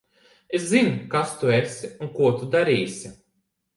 [0.57, 3.13] Es zinu, kas tu esi un ko tu darīsi.